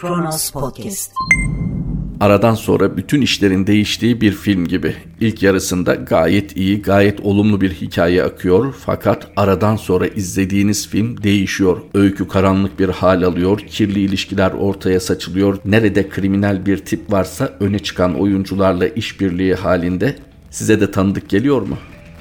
Kronos 0.00 0.50
Podcast. 0.50 1.12
Aradan 2.20 2.54
sonra 2.54 2.96
bütün 2.96 3.20
işlerin 3.20 3.66
değiştiği 3.66 4.20
bir 4.20 4.32
film 4.32 4.66
gibi. 4.66 4.94
İlk 5.20 5.42
yarısında 5.42 5.94
gayet 5.94 6.56
iyi, 6.56 6.82
gayet 6.82 7.20
olumlu 7.20 7.60
bir 7.60 7.70
hikaye 7.70 8.22
akıyor 8.22 8.74
fakat 8.78 9.26
aradan 9.36 9.76
sonra 9.76 10.06
izlediğiniz 10.06 10.88
film 10.88 11.22
değişiyor. 11.22 11.80
Öykü 11.94 12.28
karanlık 12.28 12.78
bir 12.78 12.88
hal 12.88 13.22
alıyor, 13.22 13.58
kirli 13.58 14.00
ilişkiler 14.00 14.50
ortaya 14.50 15.00
saçılıyor. 15.00 15.58
Nerede 15.64 16.08
kriminal 16.08 16.66
bir 16.66 16.76
tip 16.76 17.12
varsa 17.12 17.52
öne 17.60 17.78
çıkan 17.78 18.20
oyuncularla 18.20 18.88
işbirliği 18.88 19.54
halinde 19.54 20.16
size 20.50 20.80
de 20.80 20.90
tanıdık 20.90 21.28
geliyor 21.28 21.62
mu? 21.62 21.76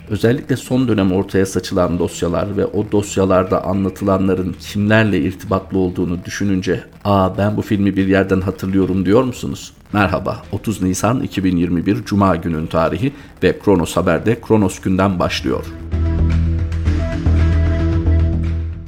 Özellikle 0.10 0.58
son 0.58 0.88
dönem 0.88 1.12
ortaya 1.12 1.46
saçılan 1.46 2.00
dosyalar 2.00 2.58
ve 2.58 2.66
o 2.66 2.92
dosyalarda 2.92 3.64
anlatılanların 3.64 4.56
kimlerle 4.60 5.20
irtibatlı 5.20 5.78
olduğunu 5.78 6.26
düşününce 6.26 6.84
''Aa 7.06 7.38
ben 7.38 7.58
bu 7.58 7.62
filmi 7.62 7.96
bir 7.96 8.08
yerden 8.08 8.42
hatırlıyorum'' 8.42 9.06
diyor 9.06 9.24
musunuz? 9.24 9.74
Merhaba, 9.94 10.44
30 10.52 10.82
Nisan 10.82 11.22
2021 11.22 12.06
Cuma 12.06 12.36
günün 12.36 12.68
tarihi 12.68 13.14
ve 13.44 13.60
Kronos 13.60 13.98
Haber'de 13.98 14.42
Kronos 14.42 14.80
günden 14.80 15.20
başlıyor. 15.20 15.66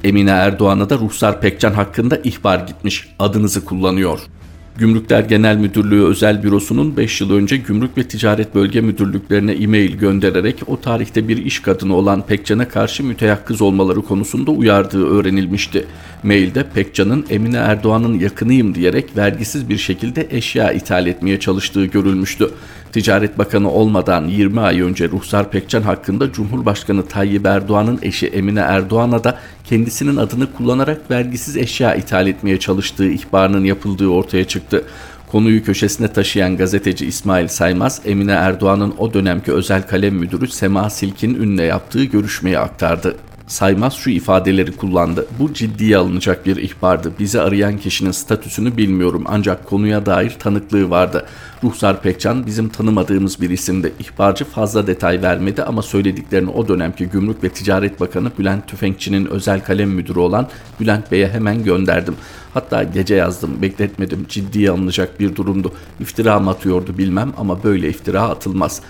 Emine 0.04 0.30
Erdoğan'a 0.30 0.90
da 0.90 0.98
Ruhsar 0.98 1.42
Pekcan 1.42 1.74
hakkında 1.74 2.18
ihbar 2.18 2.60
gitmiş. 2.60 3.10
Adınızı 3.20 3.66
kullanıyor. 3.66 4.20
Gümrükler 4.78 5.24
Genel 5.24 5.58
Müdürlüğü 5.58 6.04
Özel 6.04 6.44
Bürosu'nun 6.44 6.98
5 6.98 7.22
yıl 7.22 7.32
önce 7.32 7.58
Gümrük 7.58 7.98
ve 7.98 8.04
Ticaret 8.04 8.56
Bölge 8.56 8.82
Müdürlüklerine 8.82 9.52
e-mail 9.52 9.98
göndererek 9.98 10.56
o 10.68 10.82
tarihte 10.82 11.28
bir 11.28 11.46
iş 11.46 11.60
kadını 11.60 11.96
olan 11.96 12.26
Pekcan'a 12.26 12.68
karşı 12.68 13.04
müteyakkız 13.04 13.62
olmaları 13.62 14.02
konusunda 14.02 14.52
uyardığı 14.52 15.08
öğrenilmişti. 15.08 15.86
Mailde 16.24 16.70
Pekcan'ın 16.74 17.26
Emine 17.30 17.58
Erdoğan'ın 17.58 18.20
yakınıyım 18.20 18.76
diyerek 18.76 19.18
vergisiz 19.18 19.70
bir 19.70 19.78
şekilde 19.78 20.28
eşya 20.32 20.72
ithal 20.72 21.08
etmeye 21.08 21.40
çalıştığı 21.40 21.86
görülmüştü. 21.86 22.50
Ticaret 22.92 23.38
Bakanı 23.38 23.72
olmadan 23.72 24.28
20 24.28 24.60
ay 24.60 24.82
önce 24.82 25.10
Ruhsar 25.10 25.52
Pekcan 25.52 25.82
hakkında 25.82 26.32
Cumhurbaşkanı 26.32 27.06
Tayyip 27.06 27.46
Erdoğan'ın 27.46 28.00
eşi 28.02 28.28
Emine 28.28 28.60
Erdoğan'a 28.60 29.24
da 29.24 29.40
kendisinin 29.64 30.16
adını 30.16 30.54
kullanarak 30.54 31.12
vergisiz 31.12 31.58
eşya 31.58 31.96
ithal 31.96 32.28
etmeye 32.28 32.60
çalıştığı 32.60 33.10
ihbarının 33.10 33.66
yapıldığı 33.66 34.08
ortaya 34.08 34.44
çıktı. 34.44 34.84
Konuyu 35.28 35.64
köşesine 35.64 36.08
taşıyan 36.08 36.58
gazeteci 36.58 37.06
İsmail 37.06 37.48
Saymaz, 37.48 38.02
Emine 38.06 38.32
Erdoğan'ın 38.32 38.94
o 38.98 39.14
dönemki 39.14 39.52
özel 39.52 39.88
kalem 39.88 40.16
müdürü 40.16 40.48
Sema 40.48 40.90
Silkin 40.90 41.36
Ün'le 41.36 41.64
yaptığı 41.64 42.04
görüşmeyi 42.04 42.60
aktardı. 42.60 43.16
Saymaz 43.52 43.94
şu 43.94 44.10
ifadeleri 44.10 44.72
kullandı. 44.72 45.28
Bu 45.40 45.54
ciddiye 45.54 45.98
alınacak 45.98 46.46
bir 46.46 46.56
ihbardı. 46.56 47.12
Bizi 47.20 47.42
arayan 47.42 47.78
kişinin 47.78 48.12
statüsünü 48.12 48.78
bilmiyorum 48.78 49.24
ancak 49.28 49.66
konuya 49.66 50.06
dair 50.06 50.30
tanıklığı 50.40 50.90
vardı. 50.90 51.26
Ruhsar 51.64 52.02
Pekcan 52.02 52.46
bizim 52.46 52.70
tanımadığımız 52.70 53.42
bir 53.42 53.50
isimdi. 53.50 53.94
İhbarcı 54.00 54.46
fazla 54.46 54.88
detay 54.88 55.22
vermedi 55.22 55.64
ama 55.64 55.82
söylediklerini 55.82 56.50
o 56.50 56.68
dönemki 56.68 57.06
Gümrük 57.06 57.44
ve 57.44 57.50
Ticaret 57.50 58.00
Bakanı 58.00 58.32
Bülent 58.40 58.68
Tüfekçi'nin 58.68 59.26
özel 59.26 59.64
kalem 59.64 59.90
müdürü 59.90 60.20
olan 60.20 60.48
Bülent 60.80 61.12
Bey'e 61.12 61.30
hemen 61.30 61.64
gönderdim. 61.64 62.16
Hatta 62.54 62.84
gece 62.84 63.16
yazdım, 63.16 63.62
bekletmedim. 63.62 64.26
Ciddiye 64.30 64.72
alınacak 64.72 65.20
bir 65.20 65.36
durumdu. 65.36 65.74
İftira 66.00 66.40
mı 66.40 66.50
atıyordu 66.50 66.98
bilmem 66.98 67.34
ama 67.38 67.64
böyle 67.64 67.90
iftira 67.90 68.22
atılmaz.'' 68.22 68.82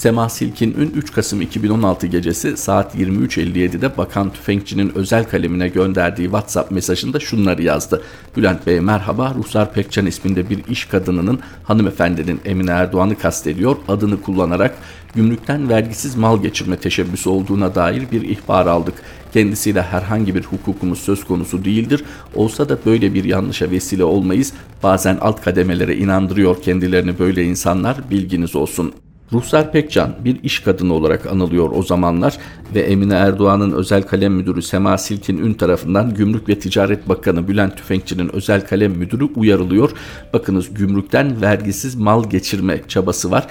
Sema 0.00 0.28
Silkin'ün 0.28 0.90
3 0.96 1.12
Kasım 1.12 1.40
2016 1.40 2.06
gecesi 2.06 2.56
saat 2.56 2.94
23.57'de 2.94 3.96
Bakan 3.96 4.32
Tüfekçi'nin 4.32 4.92
özel 4.94 5.24
kalemine 5.24 5.68
gönderdiği 5.68 6.24
WhatsApp 6.24 6.70
mesajında 6.70 7.20
şunları 7.20 7.62
yazdı. 7.62 8.02
Bülent 8.36 8.66
Bey 8.66 8.80
merhaba, 8.80 9.34
Ruhsar 9.34 9.72
Pekcan 9.72 10.06
isminde 10.06 10.50
bir 10.50 10.64
iş 10.68 10.84
kadınının 10.84 11.40
hanımefendinin 11.64 12.40
Emine 12.44 12.70
Erdoğan'ı 12.70 13.18
kastediyor. 13.18 13.76
Adını 13.88 14.22
kullanarak 14.22 14.74
gümrükten 15.14 15.68
vergisiz 15.68 16.16
mal 16.16 16.42
geçirme 16.42 16.76
teşebbüsü 16.76 17.28
olduğuna 17.28 17.74
dair 17.74 18.10
bir 18.12 18.22
ihbar 18.22 18.66
aldık. 18.66 18.94
Kendisiyle 19.32 19.82
herhangi 19.82 20.34
bir 20.34 20.44
hukukumuz 20.44 20.98
söz 20.98 21.24
konusu 21.24 21.64
değildir. 21.64 22.04
Olsa 22.34 22.68
da 22.68 22.78
böyle 22.86 23.14
bir 23.14 23.24
yanlışa 23.24 23.70
vesile 23.70 24.04
olmayız. 24.04 24.52
Bazen 24.82 25.18
alt 25.20 25.42
kademelere 25.42 25.96
inandırıyor 25.96 26.62
kendilerini 26.62 27.18
böyle 27.18 27.44
insanlar 27.44 28.10
bilginiz 28.10 28.56
olsun. 28.56 28.92
Ruhsar 29.32 29.72
Pekcan 29.72 30.14
bir 30.24 30.42
iş 30.42 30.60
kadını 30.60 30.94
olarak 30.94 31.26
anılıyor 31.26 31.70
o 31.74 31.82
zamanlar 31.82 32.38
ve 32.74 32.80
Emine 32.80 33.14
Erdoğan'ın 33.14 33.72
özel 33.72 34.02
kalem 34.02 34.32
müdürü 34.32 34.62
Sema 34.62 34.98
Silkin 34.98 35.38
Ün 35.38 35.54
tarafından 35.54 36.14
Gümrük 36.14 36.48
ve 36.48 36.58
Ticaret 36.58 37.08
Bakanı 37.08 37.48
Bülent 37.48 37.76
Tüfekçi'nin 37.76 38.34
özel 38.34 38.66
kalem 38.66 38.92
müdürü 38.92 39.24
uyarılıyor. 39.24 39.90
Bakınız 40.32 40.74
gümrükten 40.74 41.40
vergisiz 41.40 41.94
mal 41.94 42.30
geçirme 42.30 42.80
çabası 42.88 43.30
var. 43.30 43.46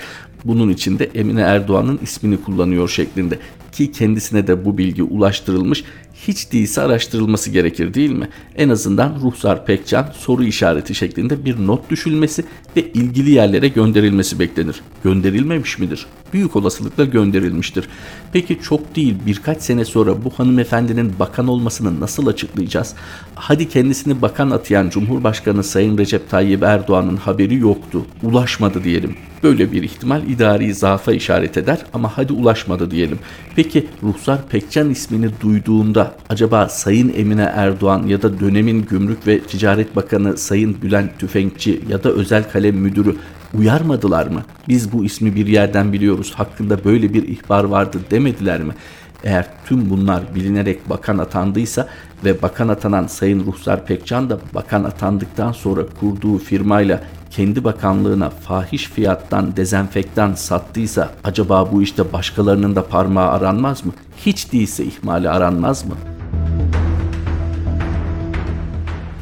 Bunun 0.45 0.69
içinde 0.69 1.09
Emine 1.16 1.41
Erdoğan'ın 1.41 2.00
ismini 2.03 2.41
kullanıyor 2.41 2.89
şeklinde 2.89 3.39
ki 3.72 3.91
kendisine 3.91 4.47
de 4.47 4.66
bu 4.66 4.78
bilgi 4.78 5.03
ulaştırılmış 5.03 5.84
hiç 6.28 6.52
değilse 6.52 6.81
araştırılması 6.81 7.50
gerekir 7.52 7.94
değil 7.94 8.12
mi? 8.12 8.30
En 8.56 8.69
azından 8.69 9.19
Ruhsar 9.22 9.66
Pekcan 9.66 10.13
soru 10.18 10.44
işareti 10.44 10.96
şeklinde 10.96 11.46
bir 11.46 11.68
not 11.68 11.90
düşülmesi 11.90 12.44
ve 12.75 12.91
ilgili 12.91 13.31
yerlere 13.31 13.68
gönderilmesi 13.68 14.40
beklenir. 14.40 14.81
Gönderilmemiş 15.03 15.80
midir? 15.80 16.07
Büyük 16.34 16.56
olasılıkla 16.56 17.06
gönderilmiştir. 17.06 17.88
Peki 18.34 18.59
çok 18.62 18.95
değil 18.95 19.16
birkaç 19.25 19.62
sene 19.62 19.85
sonra 19.85 20.23
bu 20.23 20.29
hanımefendinin 20.29 21.13
bakan 21.19 21.47
olmasını 21.47 22.00
nasıl 22.00 22.28
açıklayacağız? 22.28 22.95
Hadi 23.35 23.69
kendisini 23.69 24.22
bakan 24.22 24.50
atayan 24.50 24.89
Cumhurbaşkanı 24.89 25.63
Sayın 25.63 25.97
Recep 25.97 26.29
Tayyip 26.29 26.63
Erdoğan'ın 26.63 27.18
haberi 27.18 27.56
yoktu, 27.56 28.06
ulaşmadı 28.23 28.84
diyelim. 28.84 29.16
Böyle 29.44 29.72
bir 29.72 29.84
ihtimal 29.84 30.23
idari 30.23 30.73
zaafa 30.73 31.12
işaret 31.12 31.57
eder 31.57 31.79
ama 31.94 32.18
hadi 32.18 32.34
ulaşmadı 32.34 32.91
diyelim. 32.91 33.19
Peki 33.56 33.88
Ruhsar 34.03 34.47
Pekcan 34.50 34.89
ismini 34.89 35.29
duyduğunda 35.41 36.16
acaba 36.29 36.69
Sayın 36.69 37.13
Emine 37.18 37.51
Erdoğan 37.56 38.07
ya 38.07 38.22
da 38.22 38.39
dönemin 38.39 38.81
Gümrük 38.81 39.28
ve 39.28 39.39
Ticaret 39.39 39.95
Bakanı 39.95 40.38
Sayın 40.38 40.81
Bülent 40.81 41.19
Tüfekçi 41.19 41.81
ya 41.89 42.03
da 42.03 42.09
özel 42.09 42.51
kalem 42.51 42.75
müdürü 42.75 43.16
uyarmadılar 43.57 44.27
mı? 44.27 44.43
Biz 44.67 44.93
bu 44.93 45.05
ismi 45.05 45.35
bir 45.35 45.47
yerden 45.47 45.93
biliyoruz. 45.93 46.33
Hakkında 46.35 46.83
böyle 46.83 47.13
bir 47.13 47.27
ihbar 47.27 47.63
vardı 47.63 47.97
demediler 48.11 48.61
mi? 48.61 48.73
Eğer 49.23 49.47
tüm 49.65 49.89
bunlar 49.89 50.35
bilinerek 50.35 50.89
bakan 50.89 51.17
atandıysa 51.17 51.88
ve 52.25 52.41
bakan 52.41 52.67
atanan 52.67 53.07
Sayın 53.07 53.45
Ruhsar 53.45 53.85
Pekcan 53.85 54.29
da 54.29 54.39
bakan 54.53 54.83
atandıktan 54.83 55.51
sonra 55.51 55.81
kurduğu 55.99 56.38
firmayla 56.38 57.01
kendi 57.31 57.63
bakanlığına 57.63 58.29
fahiş 58.29 58.85
fiyattan 58.85 59.57
dezenfektan 59.57 60.33
sattıysa 60.33 61.11
acaba 61.23 61.71
bu 61.71 61.81
işte 61.81 62.13
başkalarının 62.13 62.75
da 62.75 62.88
parmağı 62.88 63.29
aranmaz 63.29 63.85
mı? 63.85 63.91
Hiç 64.17 64.53
değilse 64.53 64.85
ihmali 64.85 65.29
aranmaz 65.29 65.85
mı? 65.85 65.95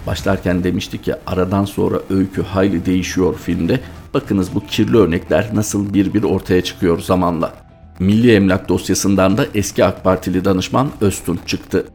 Başlarken 0.08 0.64
demiştik 0.64 1.04
ki 1.04 1.14
aradan 1.28 1.66
sonra 1.66 1.98
öykü 2.10 2.44
hayli 2.44 2.86
değişiyor 2.86 3.36
filmde. 3.36 3.80
Bakınız 4.18 4.56
bu 4.56 4.66
kirli 4.66 4.98
örnekler 4.98 5.50
nasıl 5.54 5.94
bir 5.94 6.14
bir 6.14 6.24
ortaya 6.24 6.64
çıkıyor 6.64 7.00
zamanla. 7.00 7.54
Milli 8.00 8.32
Emlak 8.32 8.70
dosyasından 8.70 9.38
da 9.38 9.46
eski 9.56 9.86
AK 9.86 10.04
Partili 10.04 10.46
danışman 10.46 10.90
Öztürk 11.02 11.48
çıktı. 11.48 11.86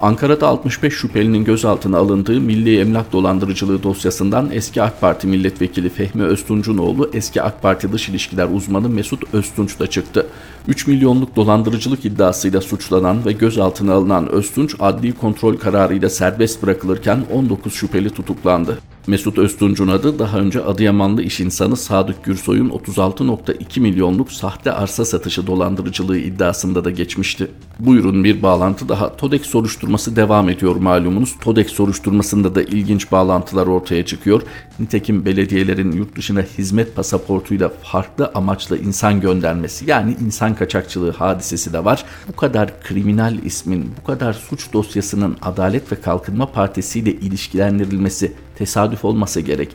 Ankara'da 0.00 0.48
65 0.48 0.94
şüphelinin 0.94 1.44
gözaltına 1.44 1.98
alındığı 1.98 2.40
Milli 2.40 2.80
Emlak 2.80 3.12
Dolandırıcılığı 3.12 3.82
dosyasından 3.82 4.50
eski 4.52 4.82
AK 4.82 5.00
Parti 5.00 5.26
milletvekili 5.26 5.88
Fehmi 5.88 6.22
Öztuncunoğlu 6.22 7.10
eski 7.12 7.42
AK 7.42 7.62
Parti 7.62 7.92
dış 7.92 8.08
ilişkiler 8.08 8.48
uzmanı 8.52 8.88
Mesut 8.88 9.34
Öztunç 9.34 9.78
da 9.80 9.86
çıktı. 9.86 10.26
3 10.68 10.86
milyonluk 10.86 11.36
dolandırıcılık 11.36 12.04
iddiasıyla 12.04 12.60
suçlanan 12.60 13.24
ve 13.24 13.32
gözaltına 13.32 13.92
alınan 13.92 14.28
Öztunç 14.28 14.74
adli 14.80 15.12
kontrol 15.12 15.56
kararıyla 15.56 16.10
serbest 16.10 16.62
bırakılırken 16.62 17.24
19 17.32 17.74
şüpheli 17.74 18.10
tutuklandı. 18.10 18.78
Mesut 19.06 19.38
Öztunç'un 19.38 19.88
adı 19.88 20.18
daha 20.18 20.38
önce 20.38 20.64
Adıyamanlı 20.64 21.22
iş 21.22 21.40
insanı 21.40 21.76
Sadık 21.76 22.24
Gürsoy'un 22.24 22.70
36.2 22.70 23.80
milyonluk 23.80 24.32
sahte 24.32 24.72
arsa 24.72 25.04
satışı 25.04 25.46
dolandırıcılığı 25.46 26.18
iddiasında 26.18 26.84
da 26.84 26.90
geçmişti. 26.90 27.48
Buyurun 27.78 28.24
bir 28.24 28.42
bağlantı 28.42 28.88
daha. 28.88 29.16
TODEX 29.16 29.42
soruşturması 29.42 30.16
devam 30.16 30.48
ediyor 30.48 30.76
malumunuz. 30.76 31.38
TODEX 31.40 31.72
soruşturmasında 31.72 32.54
da 32.54 32.62
ilginç 32.62 33.12
bağlantılar 33.12 33.66
ortaya 33.66 34.06
çıkıyor. 34.06 34.42
Nitekim 34.80 35.24
belediyelerin 35.24 35.92
yurt 35.92 36.16
dışına 36.16 36.42
hizmet 36.42 36.96
pasaportuyla 36.96 37.68
farklı 37.68 38.30
amaçla 38.34 38.76
insan 38.76 39.20
göndermesi 39.20 39.90
yani 39.90 40.16
insan 40.26 40.54
kaçakçılığı 40.54 41.12
hadisesi 41.12 41.72
de 41.72 41.84
var. 41.84 42.04
Bu 42.28 42.36
kadar 42.36 42.80
kriminal 42.82 43.38
ismin, 43.44 43.90
bu 44.00 44.06
kadar 44.06 44.32
suç 44.32 44.72
dosyasının 44.72 45.36
Adalet 45.42 45.92
ve 45.92 45.96
Kalkınma 45.96 46.52
Partisi 46.52 46.98
ile 46.98 47.12
ilişkilendirilmesi 47.12 48.32
tesadüf 48.62 49.04
olmasa 49.04 49.40
gerek. 49.40 49.68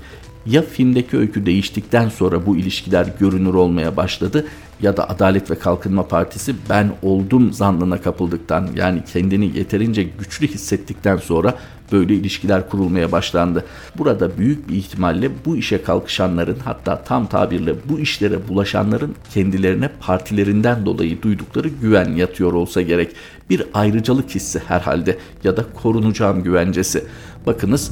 Ya 0.45 0.61
filmdeki 0.61 1.17
öykü 1.17 1.45
değiştikten 1.45 2.09
sonra 2.09 2.45
bu 2.45 2.57
ilişkiler 2.57 3.07
görünür 3.19 3.53
olmaya 3.53 3.97
başladı 3.97 4.45
ya 4.81 4.97
da 4.97 5.09
Adalet 5.09 5.51
ve 5.51 5.59
Kalkınma 5.59 6.07
Partisi 6.07 6.55
ben 6.69 6.91
oldum 7.01 7.53
zannına 7.53 8.01
kapıldıktan 8.01 8.69
yani 8.75 9.03
kendini 9.13 9.57
yeterince 9.57 10.03
güçlü 10.03 10.47
hissettikten 10.47 11.17
sonra 11.17 11.55
böyle 11.91 12.13
ilişkiler 12.13 12.69
kurulmaya 12.69 13.11
başlandı. 13.11 13.65
Burada 13.97 14.37
büyük 14.37 14.69
bir 14.69 14.75
ihtimalle 14.75 15.31
bu 15.45 15.57
işe 15.57 15.83
kalkışanların 15.83 16.57
hatta 16.65 17.03
tam 17.03 17.27
tabirle 17.27 17.75
bu 17.89 17.99
işlere 17.99 18.47
bulaşanların 18.47 19.15
kendilerine 19.33 19.89
partilerinden 19.99 20.85
dolayı 20.85 21.21
duydukları 21.21 21.67
güven 21.67 22.11
yatıyor 22.11 22.53
olsa 22.53 22.81
gerek. 22.81 23.11
Bir 23.49 23.63
ayrıcalık 23.73 24.29
hissi 24.29 24.59
herhalde 24.59 25.17
ya 25.43 25.57
da 25.57 25.65
korunacağım 25.81 26.43
güvencesi. 26.43 27.03
Bakınız 27.45 27.91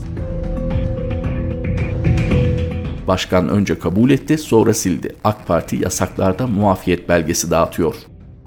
Başkan 3.08 3.50
önce 3.50 3.80
kabul 3.80 4.10
etti, 4.10 4.38
sonra 4.38 4.74
sildi. 4.74 5.16
AK 5.24 5.48
Parti 5.48 5.76
yasaklarda 5.76 6.48
muafiyet 6.48 7.10
belgesi 7.10 7.52
dağıtıyor. 7.52 7.96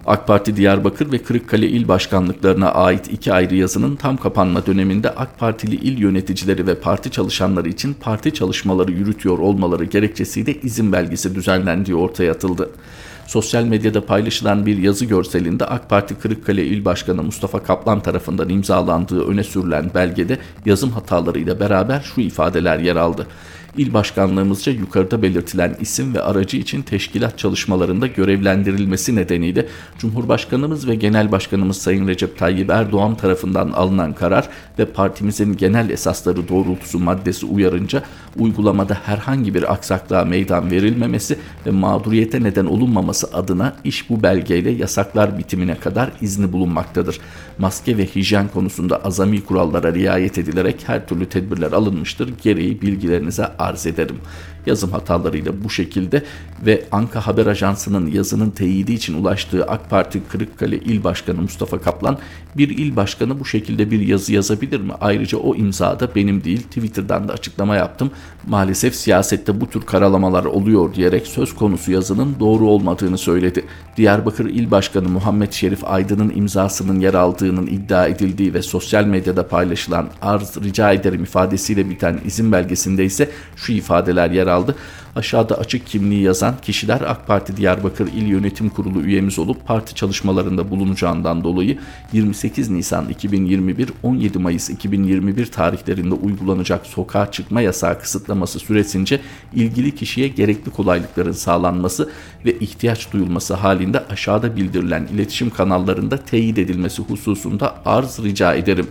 AK 0.06 0.26
Parti 0.26 0.56
Diyarbakır 0.56 1.12
ve 1.12 1.18
Kırıkkale 1.18 1.68
il 1.68 1.88
başkanlıklarına 1.88 2.72
ait 2.72 3.12
iki 3.12 3.32
ayrı 3.32 3.54
yazının 3.54 3.96
tam 3.96 4.16
kapanma 4.16 4.66
döneminde 4.66 5.10
AK 5.10 5.38
Partili 5.38 5.74
il 5.74 5.98
yöneticileri 5.98 6.66
ve 6.66 6.74
parti 6.74 7.10
çalışanları 7.10 7.68
için 7.68 7.94
parti 7.94 8.34
çalışmaları 8.34 8.92
yürütüyor 8.92 9.38
olmaları 9.38 9.84
gerekçesiyle 9.84 10.54
izin 10.60 10.92
belgesi 10.92 11.34
düzenlendiği 11.34 11.96
ortaya 11.96 12.32
atıldı. 12.32 12.70
Sosyal 13.26 13.64
medyada 13.64 14.06
paylaşılan 14.06 14.66
bir 14.66 14.78
yazı 14.78 15.04
görselinde 15.04 15.64
AK 15.64 15.90
Parti 15.90 16.14
Kırıkkale 16.14 16.64
İl 16.64 16.84
Başkanı 16.84 17.22
Mustafa 17.22 17.62
Kaplan 17.62 18.00
tarafından 18.00 18.48
imzalandığı 18.48 19.26
öne 19.26 19.44
sürülen 19.44 19.90
belgede 19.94 20.38
yazım 20.66 20.90
hatalarıyla 20.90 21.60
beraber 21.60 22.00
şu 22.14 22.20
ifadeler 22.20 22.78
yer 22.78 22.96
aldı. 22.96 23.26
İl 23.76 23.92
başkanlığımızca 23.92 24.72
yukarıda 24.72 25.22
belirtilen 25.22 25.76
isim 25.80 26.14
ve 26.14 26.22
aracı 26.22 26.56
için 26.56 26.82
teşkilat 26.82 27.38
çalışmalarında 27.38 28.06
görevlendirilmesi 28.06 29.16
nedeniyle 29.16 29.66
Cumhurbaşkanımız 29.98 30.88
ve 30.88 30.94
Genel 30.94 31.32
Başkanımız 31.32 31.76
Sayın 31.76 32.08
Recep 32.08 32.38
Tayyip 32.38 32.70
Erdoğan 32.70 33.14
tarafından 33.14 33.68
alınan 33.68 34.12
karar 34.12 34.48
ve 34.78 34.84
partimizin 34.84 35.56
genel 35.56 35.90
esasları 35.90 36.48
doğrultusu 36.48 36.98
maddesi 36.98 37.46
uyarınca 37.46 38.02
uygulamada 38.38 38.94
herhangi 38.94 39.54
bir 39.54 39.72
aksaklığa 39.72 40.24
meydan 40.24 40.70
verilmemesi 40.70 41.38
ve 41.66 41.70
mağduriyete 41.70 42.42
neden 42.42 42.66
olunmaması 42.66 43.26
adına 43.32 43.76
iş 43.84 44.10
bu 44.10 44.22
belgeyle 44.22 44.70
yasaklar 44.70 45.38
bitimine 45.38 45.74
kadar 45.74 46.10
izni 46.20 46.52
bulunmaktadır. 46.52 47.20
Maske 47.58 47.96
ve 47.96 48.06
hijyen 48.06 48.48
konusunda 48.48 49.04
azami 49.04 49.44
kurallara 49.44 49.94
riayet 49.94 50.38
edilerek 50.38 50.82
her 50.86 51.08
türlü 51.08 51.28
tedbirler 51.28 51.72
alınmıştır. 51.72 52.32
Gereği 52.42 52.82
bilgilerinize 52.82 53.57
arz 53.58 53.86
ederim. 53.86 54.20
Yazım 54.66 54.90
hatalarıyla 54.90 55.64
bu 55.64 55.70
şekilde 55.70 56.22
ve 56.66 56.84
Anka 56.92 57.26
Haber 57.26 57.46
Ajansı'nın 57.46 58.06
yazının 58.06 58.50
teyidi 58.50 58.92
için 58.92 59.22
ulaştığı 59.22 59.64
AK 59.64 59.90
Parti 59.90 60.22
Kırıkkale 60.28 60.76
İl 60.76 61.04
Başkanı 61.04 61.42
Mustafa 61.42 61.80
Kaplan 61.80 62.18
bir 62.56 62.78
il 62.78 62.96
başkanı 62.96 63.40
bu 63.40 63.44
şekilde 63.44 63.90
bir 63.90 64.00
yazı 64.00 64.32
yazabilir 64.32 64.80
mi? 64.80 64.92
Ayrıca 65.00 65.38
o 65.38 65.54
imza 65.54 66.00
da 66.00 66.14
benim 66.14 66.44
değil 66.44 66.62
Twitter'dan 66.62 67.28
da 67.28 67.32
açıklama 67.32 67.76
yaptım. 67.76 68.10
Maalesef 68.46 68.94
siyasette 68.94 69.60
bu 69.60 69.70
tür 69.70 69.82
karalamalar 69.82 70.44
oluyor 70.44 70.94
diyerek 70.94 71.26
söz 71.26 71.54
konusu 71.54 71.92
yazının 71.92 72.36
doğru 72.40 72.66
olmadığını 72.68 73.18
söyledi. 73.18 73.64
Diyarbakır 73.96 74.46
İl 74.46 74.70
Başkanı 74.70 75.08
Muhammed 75.08 75.52
Şerif 75.52 75.84
Aydın'ın 75.84 76.32
imzasının 76.34 77.00
yer 77.00 77.14
aldığının 77.14 77.66
iddia 77.66 78.06
edildiği 78.06 78.54
ve 78.54 78.62
sosyal 78.62 79.04
medyada 79.04 79.48
paylaşılan 79.48 80.08
arz 80.22 80.56
rica 80.64 80.92
ederim 80.92 81.22
ifadesiyle 81.22 81.90
biten 81.90 82.20
izin 82.24 82.52
belgesinde 82.52 83.04
ise 83.04 83.30
şu 83.56 83.72
ifadeler 83.72 84.30
yer 84.30 84.46
aldı. 84.58 84.76
Aşağıda 85.16 85.58
açık 85.58 85.86
kimliği 85.86 86.22
yazan 86.22 86.54
kişiler 86.62 87.00
AK 87.00 87.26
Parti 87.26 87.56
Diyarbakır 87.56 88.06
İl 88.06 88.26
Yönetim 88.26 88.68
Kurulu 88.68 89.00
üyemiz 89.00 89.38
olup 89.38 89.66
parti 89.66 89.94
çalışmalarında 89.94 90.70
bulunacağından 90.70 91.44
dolayı 91.44 91.78
28 92.12 92.70
Nisan 92.70 93.08
2021 93.08 93.88
17 94.02 94.38
Mayıs 94.38 94.70
2021 94.70 95.46
tarihlerinde 95.46 96.14
uygulanacak 96.14 96.86
sokağa 96.86 97.30
çıkma 97.30 97.60
yasağı 97.60 98.00
kısıtlaması 98.00 98.58
süresince 98.58 99.20
ilgili 99.54 99.94
kişiye 99.94 100.28
gerekli 100.28 100.70
kolaylıkların 100.70 101.32
sağlanması 101.32 102.10
ve 102.44 102.58
ihtiyaç 102.58 103.12
duyulması 103.12 103.54
halinde 103.54 104.04
aşağıda 104.10 104.56
bildirilen 104.56 105.06
iletişim 105.14 105.50
kanallarında 105.50 106.16
teyit 106.16 106.58
edilmesi 106.58 107.02
hususunda 107.02 107.74
arz 107.84 108.18
rica 108.24 108.54
ederim. 108.54 108.86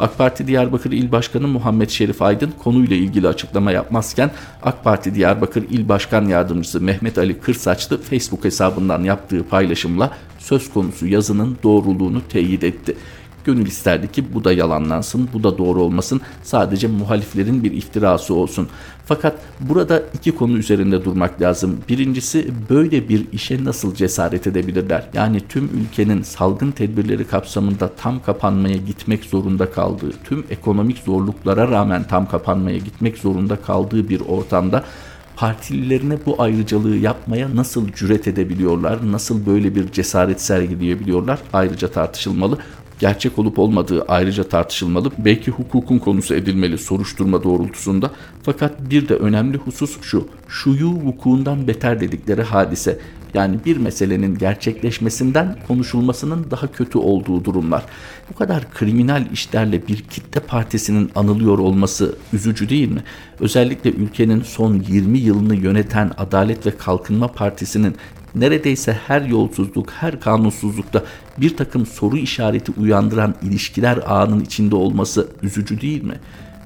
AK 0.00 0.18
Parti 0.18 0.46
Diyarbakır 0.46 0.92
İl 0.92 1.12
Başkanı 1.12 1.48
Muhammed 1.48 1.88
Şerif 1.88 2.22
Aydın 2.22 2.52
konuyla 2.58 2.96
ilgili 2.96 3.28
açıklama 3.28 3.72
yapmazken 3.72 4.30
AK 4.62 4.84
Parti 4.84 5.14
Diyarbakır 5.14 5.62
İl 5.70 5.88
Başkan 5.88 6.28
Yardımcısı 6.28 6.80
Mehmet 6.80 7.18
Ali 7.18 7.40
Kırsaçlı 7.40 8.02
Facebook 8.02 8.44
hesabından 8.44 9.04
yaptığı 9.04 9.42
paylaşımla 9.42 10.10
söz 10.38 10.72
konusu 10.72 11.06
yazının 11.06 11.58
doğruluğunu 11.62 12.22
teyit 12.28 12.64
etti. 12.64 12.96
Gönül 13.44 13.66
isterdi 13.66 14.12
ki 14.12 14.34
bu 14.34 14.44
da 14.44 14.52
yalanlansın, 14.52 15.28
bu 15.32 15.42
da 15.42 15.58
doğru 15.58 15.82
olmasın, 15.82 16.20
sadece 16.42 16.88
muhaliflerin 16.88 17.64
bir 17.64 17.72
iftirası 17.72 18.34
olsun. 18.34 18.68
Fakat 19.06 19.38
burada 19.60 20.02
iki 20.14 20.34
konu 20.34 20.58
üzerinde 20.58 21.04
durmak 21.04 21.40
lazım. 21.40 21.80
Birincisi 21.88 22.50
böyle 22.70 23.08
bir 23.08 23.26
işe 23.32 23.64
nasıl 23.64 23.94
cesaret 23.94 24.46
edebilirler? 24.46 25.04
Yani 25.14 25.40
tüm 25.48 25.64
ülkenin 25.64 26.22
salgın 26.22 26.70
tedbirleri 26.70 27.26
kapsamında 27.26 27.88
tam 27.88 28.22
kapanmaya 28.22 28.76
gitmek 28.76 29.24
zorunda 29.24 29.70
kaldığı, 29.70 30.12
tüm 30.24 30.44
ekonomik 30.50 30.98
zorluklara 30.98 31.70
rağmen 31.70 32.04
tam 32.04 32.28
kapanmaya 32.28 32.78
gitmek 32.78 33.18
zorunda 33.18 33.56
kaldığı 33.56 34.08
bir 34.08 34.20
ortamda 34.20 34.84
partililerine 35.36 36.18
bu 36.26 36.42
ayrıcalığı 36.42 36.96
yapmaya 36.96 37.56
nasıl 37.56 37.92
cüret 37.92 38.28
edebiliyorlar, 38.28 39.12
nasıl 39.12 39.46
böyle 39.46 39.74
bir 39.74 39.92
cesaret 39.92 40.40
sergileyebiliyorlar 40.40 41.38
ayrıca 41.52 41.88
tartışılmalı 41.88 42.58
gerçek 43.00 43.38
olup 43.38 43.58
olmadığı 43.58 44.02
ayrıca 44.02 44.44
tartışılmalı. 44.44 45.10
Belki 45.18 45.50
hukukun 45.50 45.98
konusu 45.98 46.34
edilmeli 46.34 46.78
soruşturma 46.78 47.44
doğrultusunda. 47.44 48.10
Fakat 48.42 48.90
bir 48.90 49.08
de 49.08 49.14
önemli 49.14 49.56
husus 49.56 50.00
şu. 50.02 50.28
Şuyu 50.48 50.88
vukuundan 50.88 51.68
beter 51.68 52.00
dedikleri 52.00 52.42
hadise. 52.42 52.98
Yani 53.34 53.56
bir 53.64 53.76
meselenin 53.76 54.38
gerçekleşmesinden 54.38 55.56
konuşulmasının 55.68 56.46
daha 56.50 56.66
kötü 56.66 56.98
olduğu 56.98 57.44
durumlar. 57.44 57.84
Bu 58.30 58.34
kadar 58.34 58.70
kriminal 58.70 59.26
işlerle 59.32 59.88
bir 59.88 59.96
kitle 59.96 60.40
partisinin 60.40 61.10
anılıyor 61.14 61.58
olması 61.58 62.16
üzücü 62.32 62.68
değil 62.68 62.88
mi? 62.88 63.02
Özellikle 63.40 63.90
ülkenin 63.90 64.42
son 64.42 64.74
20 64.88 65.18
yılını 65.18 65.54
yöneten 65.54 66.10
Adalet 66.18 66.66
ve 66.66 66.76
Kalkınma 66.76 67.28
Partisi'nin 67.28 67.96
neredeyse 68.34 68.92
her 69.06 69.22
yolsuzluk, 69.22 69.90
her 69.90 70.20
kanunsuzlukta 70.20 71.04
bir 71.38 71.56
takım 71.56 71.86
soru 71.86 72.16
işareti 72.16 72.72
uyandıran 72.72 73.34
ilişkiler 73.42 73.98
ağının 74.06 74.40
içinde 74.40 74.76
olması 74.76 75.28
üzücü 75.42 75.80
değil 75.80 76.02
mi? 76.02 76.14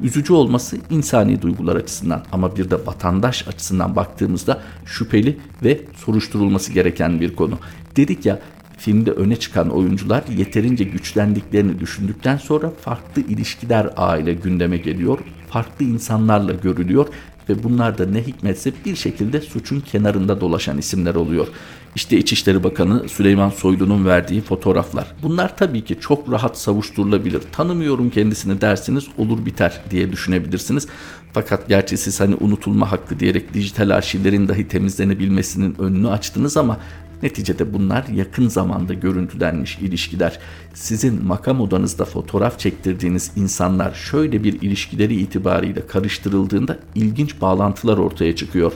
Üzücü 0.03 0.33
olması 0.33 0.77
insani 0.91 1.43
duygular 1.43 1.77
açısından 1.77 2.25
ama 2.33 2.57
bir 2.57 2.71
de 2.71 2.87
vatandaş 2.87 3.49
açısından 3.49 3.97
baktığımızda 3.97 4.61
şüpheli 4.87 5.39
ve 5.65 5.81
soruşturulması 5.97 6.73
gereken 6.73 7.21
bir 7.21 7.37
konu. 7.37 7.59
Dedik 7.97 8.27
ya 8.27 8.39
filmde 8.79 9.11
öne 9.11 9.37
çıkan 9.37 9.71
oyuncular 9.71 10.25
yeterince 10.37 10.85
güçlendiklerini 10.85 11.81
düşündükten 11.81 12.37
sonra 12.37 12.71
farklı 12.71 13.23
ilişkiler 13.23 13.91
ağıyla 13.97 14.33
gündeme 14.33 14.77
geliyor, 14.77 15.19
farklı 15.49 15.85
insanlarla 15.85 16.53
görülüyor 16.53 17.07
ve 17.49 17.63
bunlar 17.63 17.99
da 17.99 18.07
ne 18.07 18.23
hikmetse 18.23 18.73
bir 18.85 18.97
şekilde 18.97 19.41
suçun 19.41 19.81
kenarında 19.81 20.41
dolaşan 20.41 20.79
isimler 20.79 21.15
oluyor. 21.15 21.47
İşte 21.95 22.17
İçişleri 22.17 22.65
Bakanı 22.65 23.09
Süleyman 23.09 23.51
Soylu'nun 23.51 24.07
verdiği 24.07 24.41
fotoğraflar. 24.41 25.07
Bunlar 25.23 25.57
tabii 25.57 25.85
ki 25.85 25.97
çok 26.01 26.33
rahat 26.33 26.59
savuşturulabilir. 26.59 27.43
Tanımıyorum 27.53 28.11
kendisini 28.11 28.61
dersiniz 28.61 29.07
olur 29.19 29.47
biter 29.47 29.81
diye 29.91 30.13
düşünebilirsiniz. 30.13 30.87
Fakat 31.33 31.69
gerçi 31.69 31.97
siz 31.97 32.21
hani 32.21 32.35
unutulma 32.35 32.93
hakkı 32.93 33.21
diyerek 33.21 33.55
dijital 33.55 33.91
arşivlerin 33.91 34.49
dahi 34.49 34.69
temizlenebilmesinin 34.69 35.75
önünü 35.79 36.09
açtınız 36.09 36.57
ama 36.57 36.79
Neticede 37.25 37.75
bunlar 37.75 38.05
yakın 38.15 38.49
zamanda 38.49 38.95
görüntülenmiş 38.95 39.79
ilişkiler. 39.79 40.39
Sizin 40.75 41.25
makam 41.25 41.61
odanızda 41.61 42.05
fotoğraf 42.05 42.59
çektirdiğiniz 42.59 43.31
insanlar 43.37 43.95
şöyle 43.95 44.45
bir 44.45 44.63
ilişkileri 44.63 45.15
itibariyle 45.15 45.87
karıştırıldığında 45.87 46.79
ilginç 46.95 47.41
bağlantılar 47.41 47.99
ortaya 47.99 48.37
çıkıyor. 48.37 48.73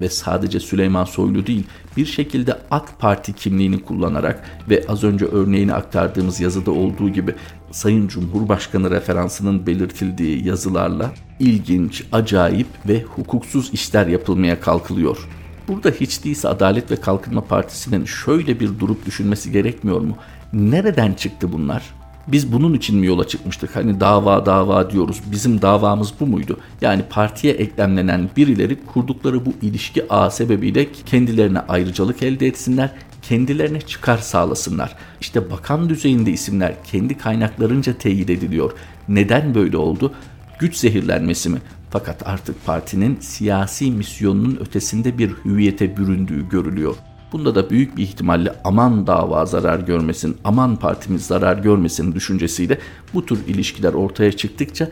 Ve 0.00 0.08
sadece 0.08 0.60
Süleyman 0.60 1.04
Soylu 1.04 1.46
değil 1.46 1.64
bir 1.96 2.06
şekilde 2.06 2.58
AK 2.70 2.98
Parti 2.98 3.32
kimliğini 3.32 3.82
kullanarak 3.82 4.44
ve 4.70 4.84
az 4.88 5.04
önce 5.04 5.24
örneğini 5.24 5.74
aktardığımız 5.74 6.40
yazıda 6.40 6.70
olduğu 6.70 7.08
gibi 7.08 7.34
Sayın 7.70 8.08
Cumhurbaşkanı 8.08 8.90
referansının 8.90 9.66
belirtildiği 9.66 10.46
yazılarla 10.46 11.12
ilginç, 11.40 12.04
acayip 12.12 12.66
ve 12.88 13.02
hukuksuz 13.02 13.70
işler 13.72 14.06
yapılmaya 14.06 14.60
kalkılıyor. 14.60 15.28
Burada 15.70 15.90
hiç 15.90 16.24
değilse 16.24 16.48
Adalet 16.48 16.90
ve 16.90 16.96
Kalkınma 16.96 17.40
Partisi'nin 17.40 18.04
şöyle 18.04 18.60
bir 18.60 18.78
durup 18.78 19.06
düşünmesi 19.06 19.52
gerekmiyor 19.52 20.00
mu? 20.00 20.16
Nereden 20.52 21.12
çıktı 21.12 21.52
bunlar? 21.52 21.82
Biz 22.28 22.52
bunun 22.52 22.74
için 22.74 22.98
mi 22.98 23.06
yola 23.06 23.28
çıkmıştık? 23.28 23.76
Hani 23.76 24.00
dava 24.00 24.46
dava 24.46 24.90
diyoruz. 24.90 25.20
Bizim 25.32 25.62
davamız 25.62 26.12
bu 26.20 26.26
muydu? 26.26 26.58
Yani 26.80 27.02
partiye 27.10 27.52
eklemlenen 27.52 28.30
birileri 28.36 28.84
kurdukları 28.86 29.46
bu 29.46 29.52
ilişki 29.62 30.12
ağı 30.12 30.30
sebebiyle 30.30 30.92
kendilerine 31.06 31.58
ayrıcalık 31.60 32.22
elde 32.22 32.46
etsinler, 32.46 32.90
kendilerine 33.22 33.80
çıkar 33.80 34.18
sağlasınlar. 34.18 34.96
İşte 35.20 35.50
bakan 35.50 35.88
düzeyinde 35.88 36.30
isimler 36.30 36.74
kendi 36.84 37.18
kaynaklarınca 37.18 37.92
teyit 37.92 38.30
ediliyor. 38.30 38.72
Neden 39.08 39.54
böyle 39.54 39.76
oldu? 39.76 40.12
Güç 40.58 40.76
zehirlenmesi 40.76 41.48
mi? 41.48 41.58
Fakat 41.90 42.28
artık 42.28 42.66
partinin 42.66 43.18
siyasi 43.20 43.90
misyonunun 43.90 44.56
ötesinde 44.56 45.18
bir 45.18 45.30
hüviyete 45.44 45.96
büründüğü 45.96 46.48
görülüyor. 46.48 46.96
Bunda 47.32 47.54
da 47.54 47.70
büyük 47.70 47.96
bir 47.96 48.02
ihtimalle 48.02 48.54
aman 48.64 49.06
dava 49.06 49.46
zarar 49.46 49.78
görmesin, 49.78 50.36
aman 50.44 50.76
partimiz 50.76 51.26
zarar 51.26 51.58
görmesin 51.58 52.14
düşüncesiyle 52.14 52.78
bu 53.14 53.26
tür 53.26 53.46
ilişkiler 53.46 53.92
ortaya 53.92 54.32
çıktıkça 54.32 54.88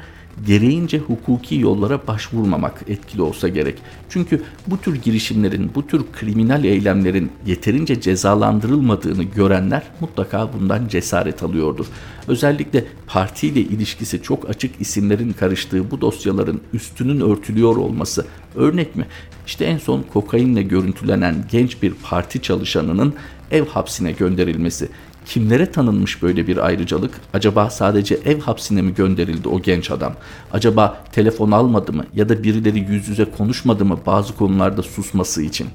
gereğince 0.46 0.98
hukuki 0.98 1.54
yollara 1.54 2.06
başvurmamak 2.06 2.82
etkili 2.88 3.22
olsa 3.22 3.48
gerek. 3.48 3.78
Çünkü 4.08 4.42
bu 4.66 4.80
tür 4.80 4.94
girişimlerin, 4.94 5.70
bu 5.74 5.86
tür 5.86 6.02
kriminal 6.12 6.64
eylemlerin 6.64 7.30
yeterince 7.46 8.00
cezalandırılmadığını 8.00 9.22
görenler 9.22 9.82
mutlaka 10.00 10.52
bundan 10.52 10.88
cesaret 10.88 11.42
alıyordur. 11.42 11.86
Özellikle 12.28 12.84
partiyle 13.06 13.60
ilişkisi 13.60 14.22
çok 14.22 14.50
açık 14.50 14.80
isimlerin 14.80 15.32
karıştığı 15.32 15.90
bu 15.90 16.00
dosyaların 16.00 16.60
üstünün 16.72 17.20
örtülüyor 17.20 17.76
olması 17.76 18.26
örnek 18.54 18.96
mi? 18.96 19.06
İşte 19.46 19.64
en 19.64 19.78
son 19.78 20.02
kokainle 20.12 20.62
görüntülenen 20.62 21.44
genç 21.50 21.82
bir 21.82 21.92
parti 22.02 22.42
çalışanının 22.42 23.14
ev 23.50 23.66
hapsine 23.66 24.12
gönderilmesi 24.12 24.88
Kimlere 25.28 25.72
tanınmış 25.72 26.22
böyle 26.22 26.46
bir 26.46 26.56
ayrıcalık? 26.66 27.20
Acaba 27.34 27.70
sadece 27.70 28.14
ev 28.14 28.40
hapsine 28.40 28.82
mi 28.82 28.94
gönderildi 28.94 29.48
o 29.48 29.62
genç 29.62 29.90
adam? 29.90 30.14
Acaba 30.52 31.04
telefon 31.12 31.50
almadı 31.50 31.92
mı 31.92 32.04
ya 32.14 32.28
da 32.28 32.42
birileri 32.42 32.78
yüz 32.78 33.08
yüze 33.08 33.24
konuşmadı 33.24 33.84
mı 33.84 33.98
bazı 34.06 34.36
konularda 34.36 34.82
susması 34.82 35.42
için? 35.42 35.68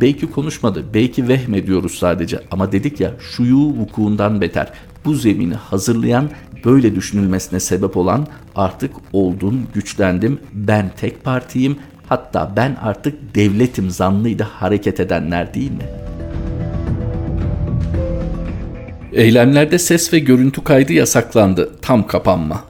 Belki 0.00 0.30
konuşmadı, 0.30 0.84
belki 0.94 1.28
vehmediyoruz 1.28 1.94
sadece 1.94 2.40
ama 2.50 2.72
dedik 2.72 3.00
ya 3.00 3.14
şuyu 3.20 3.56
vukuundan 3.56 4.40
beter. 4.40 4.72
Bu 5.04 5.14
zemini 5.14 5.54
hazırlayan, 5.54 6.30
böyle 6.64 6.94
düşünülmesine 6.94 7.60
sebep 7.60 7.96
olan 7.96 8.26
artık 8.54 8.90
oldum, 9.12 9.66
güçlendim, 9.74 10.38
ben 10.52 10.90
tek 11.00 11.24
partiyim, 11.24 11.78
hatta 12.08 12.52
ben 12.56 12.76
artık 12.82 13.34
devletim 13.34 13.90
zannıyla 13.90 14.48
hareket 14.50 15.00
edenler 15.00 15.54
değil 15.54 15.72
mi?'' 15.72 16.07
Eylemlerde 19.12 19.78
ses 19.78 20.12
ve 20.12 20.18
görüntü 20.18 20.64
kaydı 20.64 20.92
yasaklandı. 20.92 21.70
Tam 21.82 22.06
kapanma. 22.06 22.64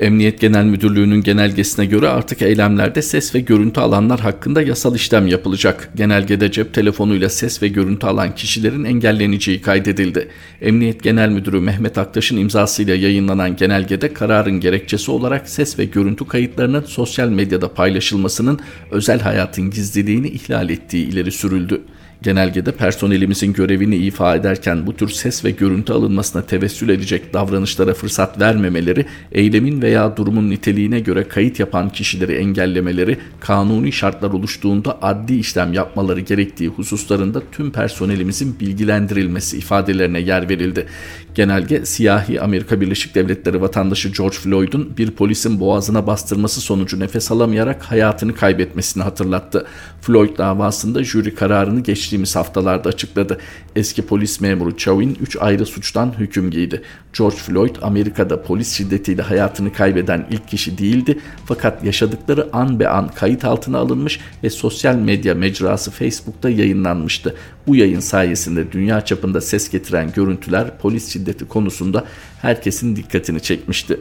Emniyet 0.00 0.40
Genel 0.40 0.64
Müdürlüğü'nün 0.64 1.22
genelgesine 1.22 1.86
göre 1.86 2.08
artık 2.08 2.42
eylemlerde 2.42 3.02
ses 3.02 3.34
ve 3.34 3.40
görüntü 3.40 3.80
alanlar 3.80 4.20
hakkında 4.20 4.62
yasal 4.62 4.94
işlem 4.94 5.26
yapılacak. 5.26 5.90
Genelgede 5.94 6.50
cep 6.50 6.74
telefonuyla 6.74 7.28
ses 7.28 7.62
ve 7.62 7.68
görüntü 7.68 8.06
alan 8.06 8.34
kişilerin 8.34 8.84
engelleneceği 8.84 9.62
kaydedildi. 9.62 10.28
Emniyet 10.60 11.02
Genel 11.02 11.28
Müdürü 11.28 11.60
Mehmet 11.60 11.98
Aktaş'ın 11.98 12.36
imzasıyla 12.36 12.94
yayınlanan 12.94 13.56
genelgede 13.56 14.12
kararın 14.12 14.60
gerekçesi 14.60 15.10
olarak 15.10 15.48
ses 15.48 15.78
ve 15.78 15.84
görüntü 15.84 16.28
kayıtlarının 16.28 16.82
sosyal 16.82 17.28
medyada 17.28 17.74
paylaşılmasının 17.74 18.60
özel 18.90 19.20
hayatın 19.20 19.70
gizliliğini 19.70 20.28
ihlal 20.28 20.70
ettiği 20.70 21.06
ileri 21.06 21.32
sürüldü. 21.32 21.80
Genelgede 22.22 22.72
personelimizin 22.72 23.52
görevini 23.52 23.96
ifa 23.96 24.36
ederken 24.36 24.86
bu 24.86 24.96
tür 24.96 25.08
ses 25.08 25.44
ve 25.44 25.50
görüntü 25.50 25.92
alınmasına 25.92 26.42
tevessül 26.42 26.88
edecek 26.88 27.34
davranışlara 27.34 27.94
fırsat 27.94 28.40
vermemeleri, 28.40 29.06
eylemin 29.32 29.82
veya 29.82 30.16
durumun 30.16 30.50
niteliğine 30.50 31.00
göre 31.00 31.28
kayıt 31.28 31.60
yapan 31.60 31.90
kişileri 31.90 32.32
engellemeleri, 32.32 33.18
kanuni 33.40 33.92
şartlar 33.92 34.30
oluştuğunda 34.30 34.98
adli 35.02 35.38
işlem 35.38 35.72
yapmaları 35.72 36.20
gerektiği 36.20 36.68
hususlarında 36.68 37.42
tüm 37.52 37.72
personelimizin 37.72 38.60
bilgilendirilmesi 38.60 39.58
ifadelerine 39.58 40.20
yer 40.20 40.48
verildi. 40.48 40.86
Genelge 41.34 41.86
siyahi 41.86 42.40
Amerika 42.40 42.80
Birleşik 42.80 43.14
Devletleri 43.14 43.60
vatandaşı 43.60 44.08
George 44.08 44.36
Floyd'un 44.36 44.96
bir 44.98 45.10
polisin 45.10 45.60
boğazına 45.60 46.06
bastırması 46.06 46.60
sonucu 46.60 47.00
nefes 47.00 47.32
alamayarak 47.32 47.82
hayatını 47.82 48.34
kaybetmesini 48.34 49.02
hatırlattı. 49.02 49.66
Floyd 50.00 50.38
davasında 50.38 51.04
jüri 51.04 51.34
kararını 51.34 51.82
geçtiğimiz 52.10 52.36
haftalarda 52.36 52.88
açıkladı. 52.88 53.38
Eski 53.76 54.02
polis 54.02 54.40
memuru 54.40 54.76
Chauvin 54.76 55.18
3 55.20 55.36
ayrı 55.40 55.66
suçtan 55.66 56.14
hüküm 56.18 56.50
giydi. 56.50 56.82
George 57.18 57.36
Floyd 57.36 57.76
Amerika'da 57.82 58.42
polis 58.42 58.72
şiddetiyle 58.76 59.22
hayatını 59.22 59.72
kaybeden 59.72 60.26
ilk 60.30 60.48
kişi 60.48 60.78
değildi 60.78 61.18
fakat 61.46 61.84
yaşadıkları 61.84 62.48
an 62.52 62.80
be 62.80 62.88
an 62.88 63.08
kayıt 63.08 63.44
altına 63.44 63.78
alınmış 63.78 64.20
ve 64.44 64.50
sosyal 64.50 64.94
medya 64.94 65.34
mecrası 65.34 65.90
Facebook'ta 65.90 66.50
yayınlanmıştı. 66.50 67.34
Bu 67.66 67.76
yayın 67.76 68.00
sayesinde 68.00 68.72
dünya 68.72 69.04
çapında 69.04 69.40
ses 69.40 69.70
getiren 69.70 70.12
görüntüler 70.12 70.78
polis 70.78 71.12
şiddeti 71.12 71.48
konusunda 71.48 72.04
herkesin 72.42 72.96
dikkatini 72.96 73.40
çekmişti. 73.40 74.00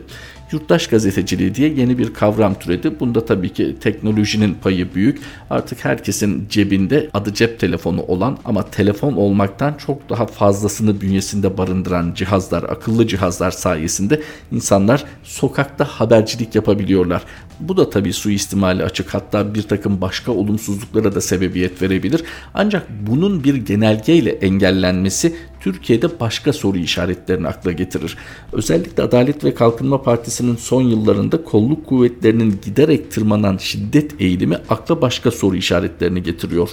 Yurttaş 0.51 0.87
gazeteciliği 0.87 1.55
diye 1.55 1.69
yeni 1.73 1.97
bir 1.97 2.13
kavram 2.13 2.59
türedi. 2.59 2.99
Bunda 2.99 3.25
tabii 3.25 3.53
ki 3.53 3.75
teknolojinin 3.81 4.53
payı 4.53 4.93
büyük. 4.95 5.21
Artık 5.49 5.85
herkesin 5.85 6.47
cebinde 6.49 7.09
adı 7.13 7.33
cep 7.33 7.59
telefonu 7.59 7.98
olan 8.01 8.37
ama 8.45 8.63
telefon 8.63 9.13
olmaktan 9.13 9.73
çok 9.73 10.09
daha 10.09 10.25
fazlasını 10.25 11.01
bünyesinde 11.01 11.57
barındıran 11.57 12.13
cihazlar, 12.15 12.63
akıllı 12.63 13.07
cihazlar 13.07 13.51
sayesinde 13.51 14.21
insanlar 14.51 15.05
sokakta 15.23 15.85
habercilik 15.85 16.55
yapabiliyorlar. 16.55 17.23
Bu 17.59 17.77
da 17.77 17.89
tabii 17.89 18.13
suistimali 18.13 18.83
açık 18.83 19.13
hatta 19.13 19.55
bir 19.55 19.63
takım 19.63 20.01
başka 20.01 20.31
olumsuzluklara 20.31 21.15
da 21.15 21.21
sebebiyet 21.21 21.81
verebilir. 21.81 22.23
Ancak 22.53 22.87
bunun 23.07 23.43
bir 23.43 23.55
genelgeyle 23.55 24.31
engellenmesi 24.31 25.35
Türkiye'de 25.59 26.19
başka 26.19 26.53
soru 26.53 26.77
işaretlerini 26.77 27.47
akla 27.47 27.71
getirir. 27.71 28.17
Özellikle 28.53 29.03
Adalet 29.03 29.43
ve 29.43 29.53
Kalkınma 29.53 30.01
Partisi'nin 30.01 30.55
son 30.55 30.81
yıllarında 30.81 31.43
kolluk 31.43 31.85
kuvvetlerinin 31.85 32.59
giderek 32.65 33.11
tırmanan 33.11 33.57
şiddet 33.57 34.21
eğilimi 34.21 34.57
akla 34.69 35.01
başka 35.01 35.31
soru 35.31 35.55
işaretlerini 35.55 36.23
getiriyor 36.23 36.69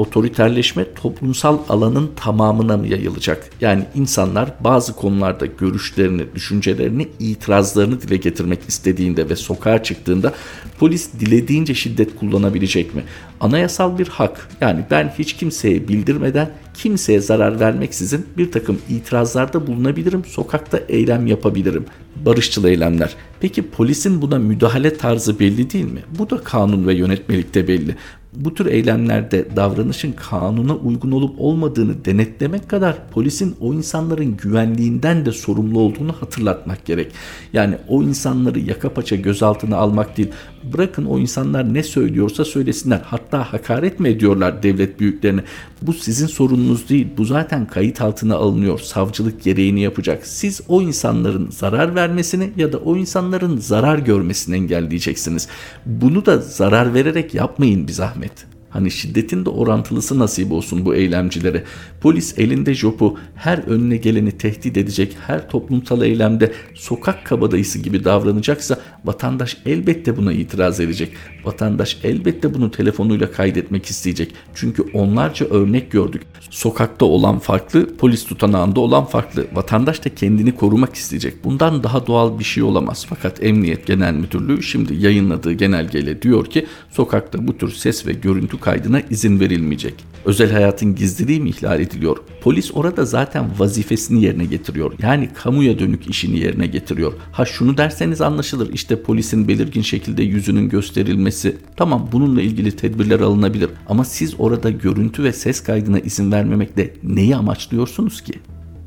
otoriterleşme 0.00 0.94
toplumsal 0.94 1.58
alanın 1.68 2.10
tamamına 2.16 2.76
mı 2.76 2.86
yayılacak? 2.86 3.50
Yani 3.60 3.84
insanlar 3.94 4.54
bazı 4.60 4.96
konularda 4.96 5.46
görüşlerini, 5.46 6.34
düşüncelerini, 6.34 7.08
itirazlarını 7.18 8.00
dile 8.00 8.16
getirmek 8.16 8.68
istediğinde 8.68 9.28
ve 9.28 9.36
sokağa 9.36 9.82
çıktığında 9.82 10.32
polis 10.78 11.12
dilediğince 11.20 11.74
şiddet 11.74 12.16
kullanabilecek 12.16 12.94
mi? 12.94 13.04
Anayasal 13.40 13.98
bir 13.98 14.08
hak. 14.08 14.48
Yani 14.60 14.84
ben 14.90 15.14
hiç 15.18 15.36
kimseye 15.36 15.88
bildirmeden 15.88 16.50
kimseye 16.74 17.20
zarar 17.20 17.60
vermeksizin 17.60 18.26
bir 18.38 18.52
takım 18.52 18.78
itirazlarda 18.88 19.66
bulunabilirim, 19.66 20.24
sokakta 20.24 20.80
eylem 20.88 21.26
yapabilirim. 21.26 21.84
Barışçıl 22.26 22.64
eylemler. 22.64 23.16
Peki 23.40 23.70
polisin 23.70 24.22
buna 24.22 24.38
müdahale 24.38 24.96
tarzı 24.96 25.40
belli 25.40 25.70
değil 25.70 25.92
mi? 25.92 26.02
Bu 26.18 26.30
da 26.30 26.38
kanun 26.38 26.86
ve 26.86 26.94
yönetmelikte 26.94 27.68
belli 27.68 27.96
bu 28.32 28.54
tür 28.54 28.66
eylemlerde 28.66 29.48
davranışın 29.56 30.12
kanuna 30.12 30.76
uygun 30.76 31.10
olup 31.10 31.34
olmadığını 31.38 32.04
denetlemek 32.04 32.68
kadar 32.68 33.10
polisin 33.10 33.56
o 33.60 33.74
insanların 33.74 34.36
güvenliğinden 34.36 35.26
de 35.26 35.32
sorumlu 35.32 35.80
olduğunu 35.80 36.12
hatırlatmak 36.12 36.84
gerek. 36.84 37.12
Yani 37.52 37.74
o 37.88 38.02
insanları 38.02 38.58
yaka 38.58 38.92
paça 38.92 39.16
gözaltına 39.16 39.76
almak 39.76 40.16
değil. 40.16 40.30
Bırakın 40.72 41.04
o 41.04 41.18
insanlar 41.18 41.74
ne 41.74 41.82
söylüyorsa 41.82 42.44
söylesinler. 42.44 43.00
Hatta 43.04 43.52
hakaret 43.52 44.00
mi 44.00 44.08
ediyorlar 44.08 44.62
devlet 44.62 45.00
büyüklerine? 45.00 45.44
Bu 45.82 45.92
sizin 45.92 46.26
sorununuz 46.26 46.88
değil. 46.88 47.08
Bu 47.16 47.24
zaten 47.24 47.66
kayıt 47.66 48.00
altına 48.00 48.34
alınıyor. 48.34 48.78
Savcılık 48.78 49.42
gereğini 49.42 49.80
yapacak. 49.80 50.26
Siz 50.26 50.60
o 50.68 50.82
insanların 50.82 51.50
zarar 51.50 51.96
vermesini 52.10 52.52
ya 52.56 52.72
da 52.72 52.78
o 52.78 52.96
insanların 52.96 53.56
zarar 53.56 53.98
görmesini 53.98 54.56
engelleyeceksiniz. 54.56 55.48
Bunu 55.86 56.26
da 56.26 56.38
zarar 56.38 56.94
vererek 56.94 57.34
yapmayın 57.34 57.88
bir 57.88 57.92
zahmet. 57.92 58.32
Hani 58.70 58.90
şiddetin 58.90 59.44
de 59.44 59.50
orantılısı 59.50 60.18
nasip 60.18 60.52
olsun 60.52 60.84
bu 60.84 60.94
eylemcilere. 60.94 61.64
Polis 62.00 62.38
elinde 62.38 62.74
jopu 62.74 63.18
her 63.34 63.58
önüne 63.58 63.96
geleni 63.96 64.32
tehdit 64.32 64.76
edecek 64.76 65.16
her 65.26 65.48
toplumsal 65.50 66.02
eylemde 66.02 66.52
sokak 66.74 67.26
kabadayısı 67.26 67.78
gibi 67.78 68.04
davranacaksa 68.04 68.80
vatandaş 69.04 69.56
elbette 69.66 70.16
buna 70.16 70.32
itiraz 70.32 70.80
edecek. 70.80 71.12
Vatandaş 71.44 71.98
elbette 72.04 72.54
bunu 72.54 72.70
telefonuyla 72.70 73.32
kaydetmek 73.32 73.86
isteyecek. 73.86 74.34
Çünkü 74.54 74.82
onlarca 74.94 75.46
örnek 75.46 75.90
gördük. 75.90 76.22
Sokakta 76.50 77.04
olan 77.04 77.38
farklı, 77.38 77.96
polis 77.96 78.24
tutanağında 78.24 78.80
olan 78.80 79.04
farklı. 79.04 79.46
Vatandaş 79.52 80.04
da 80.04 80.14
kendini 80.14 80.56
korumak 80.56 80.94
isteyecek. 80.94 81.44
Bundan 81.44 81.82
daha 81.82 82.06
doğal 82.06 82.38
bir 82.38 82.44
şey 82.44 82.62
olamaz. 82.62 83.06
Fakat 83.08 83.42
Emniyet 83.44 83.86
Genel 83.86 84.14
Müdürlüğü 84.14 84.62
şimdi 84.62 84.94
yayınladığı 84.94 85.52
genelgeyle 85.52 86.22
diyor 86.22 86.46
ki 86.46 86.66
sokakta 86.90 87.48
bu 87.48 87.58
tür 87.58 87.70
ses 87.70 88.06
ve 88.06 88.12
görüntü 88.12 88.59
kaydına 88.60 89.00
izin 89.00 89.40
verilmeyecek. 89.40 89.94
Özel 90.24 90.52
hayatın 90.52 90.94
gizliliği 90.94 91.40
mi 91.40 91.48
ihlal 91.48 91.80
ediliyor? 91.80 92.16
Polis 92.40 92.70
orada 92.74 93.04
zaten 93.04 93.46
vazifesini 93.58 94.22
yerine 94.22 94.44
getiriyor. 94.44 94.92
Yani 95.02 95.28
kamuya 95.34 95.78
dönük 95.78 96.10
işini 96.10 96.38
yerine 96.38 96.66
getiriyor. 96.66 97.12
Ha 97.32 97.44
şunu 97.44 97.76
derseniz 97.76 98.20
anlaşılır. 98.20 98.72
İşte 98.72 99.02
polisin 99.02 99.48
belirgin 99.48 99.82
şekilde 99.82 100.22
yüzünün 100.22 100.68
gösterilmesi. 100.68 101.56
Tamam 101.76 102.08
bununla 102.12 102.42
ilgili 102.42 102.76
tedbirler 102.76 103.20
alınabilir. 103.20 103.70
Ama 103.88 104.04
siz 104.04 104.34
orada 104.38 104.70
görüntü 104.70 105.24
ve 105.24 105.32
ses 105.32 105.60
kaydına 105.60 105.98
izin 105.98 106.32
vermemekle 106.32 106.94
neyi 107.02 107.36
amaçlıyorsunuz 107.36 108.20
ki? 108.20 108.32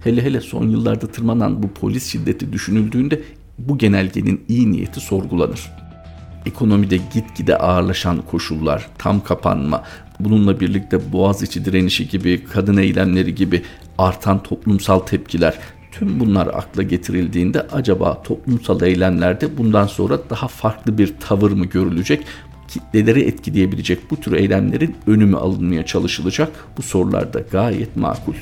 Hele 0.04 0.24
hele 0.24 0.42
son 0.42 0.70
yıllarda 0.70 1.08
tırmanan 1.08 1.64
bu 1.64 1.68
polis 1.68 2.12
şiddeti 2.12 2.54
düşünüldüğünde 2.54 3.22
bu 3.58 3.78
genelgenin 3.78 4.42
iyi 4.48 4.72
niyeti 4.72 5.00
sorgulanır. 5.00 5.72
Ekonomide 6.46 6.98
gitgide 7.14 7.58
ağırlaşan 7.58 8.22
koşullar, 8.22 8.88
tam 8.98 9.24
kapanma, 9.24 9.84
bununla 10.20 10.60
birlikte 10.60 11.12
Boğaziçi 11.12 11.66
direnişi 11.66 12.10
gibi, 12.10 12.44
kadın 12.54 12.78
eylemleri 12.78 13.36
gibi 13.36 13.62
artan 13.98 14.44
toplumsal 14.44 15.00
tepkiler, 15.00 15.60
tüm 15.92 16.20
bunlar 16.20 16.48
akla 16.48 16.84
getirildiğinde 16.84 17.62
acaba 17.62 18.24
toplumsal 18.24 18.82
eylemlerde 18.82 19.58
bundan 19.58 19.88
sonra 19.88 20.20
daha 20.30 20.48
farklı 20.48 20.98
bir 20.98 21.14
tavır 21.20 21.52
mı 21.52 21.66
görülecek? 21.66 22.26
kitleleri 22.74 23.22
etkileyebilecek 23.22 24.12
bu 24.12 24.18
tür 24.18 24.32
eylemlerin 24.32 24.96
önümü 25.08 25.38
alınmaya 25.38 25.86
çalışılacak. 25.86 26.52
Bu 26.78 26.82
sorular 26.82 27.34
da 27.34 27.40
gayet 27.40 27.96
makul. 27.96 28.34